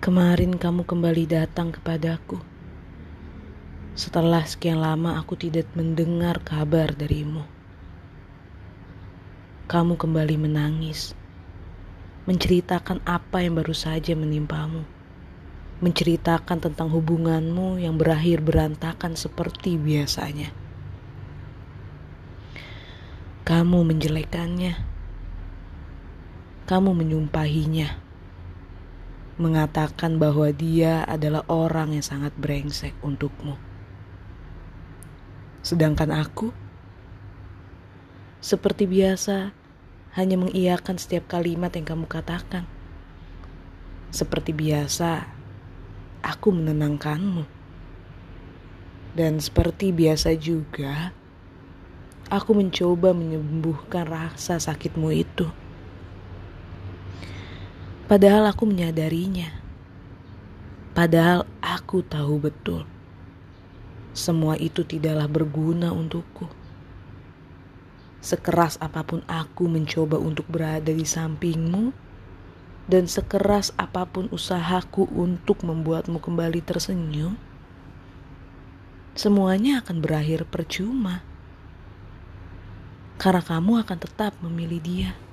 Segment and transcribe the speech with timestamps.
[0.00, 2.40] Kemarin kamu kembali datang kepadaku.
[3.92, 7.44] Setelah sekian lama aku tidak mendengar kabar darimu.
[9.68, 11.12] Kamu kembali menangis,
[12.24, 14.88] menceritakan apa yang baru saja menimpamu,
[15.84, 20.48] menceritakan tentang hubunganmu yang berakhir berantakan seperti biasanya.
[23.44, 24.80] Kamu menjelekannya,
[26.64, 28.08] kamu menyumpahinya
[29.40, 33.56] mengatakan bahwa dia adalah orang yang sangat brengsek untukmu.
[35.64, 36.52] Sedangkan aku,
[38.44, 39.56] seperti biasa,
[40.16, 42.68] hanya mengiyakan setiap kalimat yang kamu katakan.
[44.12, 45.24] Seperti biasa,
[46.20, 47.44] aku menenangkanmu.
[49.16, 51.16] Dan seperti biasa juga,
[52.30, 55.48] aku mencoba menyembuhkan rasa sakitmu itu.
[58.10, 59.54] Padahal aku menyadarinya.
[60.98, 62.82] Padahal aku tahu betul.
[64.10, 66.50] Semua itu tidaklah berguna untukku.
[68.18, 71.94] Sekeras apa pun aku mencoba untuk berada di sampingmu,
[72.90, 77.38] dan sekeras apa pun usahaku untuk membuatmu kembali tersenyum,
[79.14, 81.22] semuanya akan berakhir percuma.
[83.22, 85.29] Karena kamu akan tetap memilih dia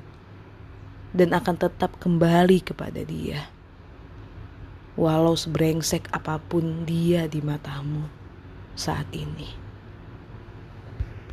[1.12, 3.52] dan akan tetap kembali kepada dia.
[4.98, 8.10] Walau sebrengsek apa pun dia di matamu
[8.74, 9.67] saat ini.